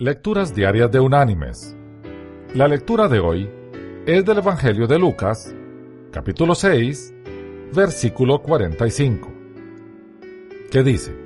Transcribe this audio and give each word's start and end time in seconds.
Lecturas 0.00 0.54
Diarias 0.54 0.92
de 0.92 1.00
Unánimes. 1.00 1.76
La 2.54 2.68
lectura 2.68 3.08
de 3.08 3.18
hoy 3.18 3.50
es 4.06 4.24
del 4.24 4.38
Evangelio 4.38 4.86
de 4.86 4.96
Lucas, 4.96 5.52
capítulo 6.12 6.54
6, 6.54 7.12
versículo 7.74 8.40
45, 8.40 9.28
que 10.70 10.84
dice, 10.84 11.16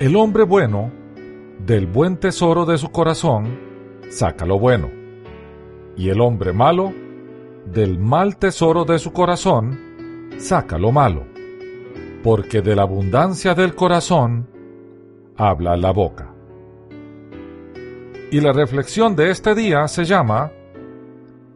El 0.00 0.16
hombre 0.16 0.42
bueno, 0.42 0.90
del 1.64 1.86
buen 1.86 2.16
tesoro 2.16 2.66
de 2.66 2.76
su 2.76 2.90
corazón, 2.90 3.56
saca 4.10 4.44
lo 4.44 4.58
bueno, 4.58 4.90
y 5.96 6.08
el 6.08 6.20
hombre 6.20 6.52
malo, 6.52 6.92
del 7.66 8.00
mal 8.00 8.36
tesoro 8.38 8.84
de 8.84 8.98
su 8.98 9.12
corazón, 9.12 9.78
saca 10.38 10.76
lo 10.76 10.90
malo, 10.90 11.24
porque 12.24 12.62
de 12.62 12.74
la 12.74 12.82
abundancia 12.82 13.54
del 13.54 13.76
corazón 13.76 14.48
habla 15.36 15.76
la 15.76 15.92
boca. 15.92 16.34
Y 18.30 18.42
la 18.42 18.52
reflexión 18.52 19.16
de 19.16 19.30
este 19.30 19.54
día 19.54 19.88
se 19.88 20.04
llama 20.04 20.52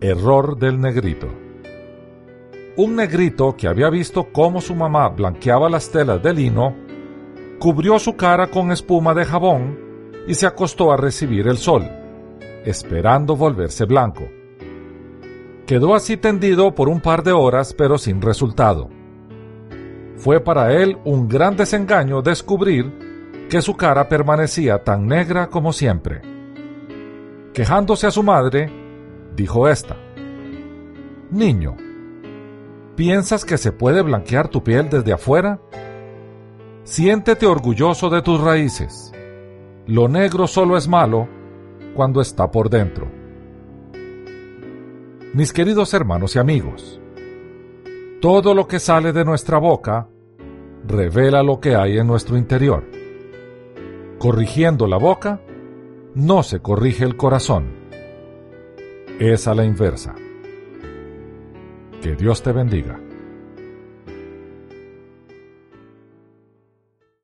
Error 0.01 0.57
del 0.57 0.81
negrito. 0.81 1.29
Un 2.77 2.97
negrito 2.97 3.55
que 3.59 3.69
había 3.69 3.91
visto 3.91 4.29
cómo 4.33 4.63
su 4.63 4.75
mamá 4.75 5.11
blanqueaba 5.11 5.69
las 5.69 5.91
telas 5.91 6.23
de 6.23 6.33
lino, 6.33 6.75
cubrió 7.59 7.99
su 7.99 8.17
cara 8.17 8.47
con 8.47 8.73
espuma 8.73 9.13
de 9.13 9.27
jabón 9.27 9.79
y 10.27 10.33
se 10.33 10.47
acostó 10.47 10.91
a 10.91 10.97
recibir 10.97 11.47
el 11.47 11.59
sol, 11.59 11.87
esperando 12.65 13.37
volverse 13.37 13.85
blanco. 13.85 14.27
Quedó 15.67 15.95
así 15.95 16.17
tendido 16.17 16.75
por 16.75 16.89
un 16.89 17.03
par 17.03 17.23
de 17.23 17.33
horas 17.33 17.75
pero 17.75 17.99
sin 17.99 18.23
resultado. 18.23 18.89
Fue 20.17 20.41
para 20.41 20.73
él 20.73 20.97
un 21.05 21.29
gran 21.29 21.55
desengaño 21.55 22.23
descubrir 22.23 23.47
que 23.51 23.61
su 23.61 23.77
cara 23.77 24.09
permanecía 24.09 24.83
tan 24.83 25.07
negra 25.07 25.49
como 25.49 25.75
siempre. 25.75 26.32
Quejándose 27.53 28.07
a 28.07 28.11
su 28.11 28.23
madre, 28.23 28.71
dijo 29.37 29.69
ésta, 29.69 29.97
Niño, 31.31 31.77
¿piensas 32.97 33.45
que 33.45 33.59
se 33.59 33.73
puede 33.73 34.01
blanquear 34.01 34.49
tu 34.49 34.65
piel 34.65 34.89
desde 34.89 35.13
afuera? 35.13 35.61
Siéntete 36.85 37.47
orgulloso 37.47 38.09
de 38.09 38.23
tus 38.23 38.41
raíces. 38.41 39.13
Lo 39.87 40.09
negro 40.09 40.47
solo 40.47 40.79
es 40.79 40.89
malo 40.89 41.29
cuando 41.95 42.23
está 42.23 42.51
por 42.51 42.71
dentro. 42.71 43.11
Mis 45.35 45.53
queridos 45.53 45.93
hermanos 45.93 46.37
y 46.37 46.39
amigos, 46.39 47.01
todo 48.23 48.55
lo 48.55 48.67
que 48.67 48.79
sale 48.79 49.13
de 49.13 49.27
nuestra 49.27 49.59
boca 49.59 50.09
revela 50.87 51.43
lo 51.43 51.61
que 51.61 51.77
hay 51.77 51.99
en 51.99 52.07
nuestro 52.07 52.39
interior. 52.39 52.85
Corrigiendo 54.19 54.87
la 54.87 54.97
boca, 54.97 55.41
no 56.15 56.43
se 56.43 56.61
corrige 56.61 57.05
el 57.05 57.17
corazón. 57.17 57.73
Es 59.19 59.47
a 59.47 59.55
la 59.55 59.65
inversa. 59.65 60.15
Que 62.03 62.17
Dios 62.17 62.43
te 62.43 62.53
bendiga. 62.53 62.99